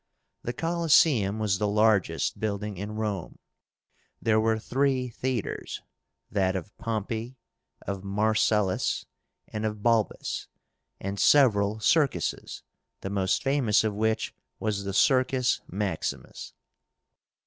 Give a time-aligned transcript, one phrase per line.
[0.41, 3.37] The COLOSSÉUM was the largest building in Rome.
[4.19, 5.83] There were three theatres;
[6.31, 7.37] that of Pompey,
[7.85, 9.05] of Marcellus,
[9.49, 10.47] and of Balbus;
[10.99, 12.63] and several circuses,
[13.01, 16.53] the most famous of which was the Circus Maximus.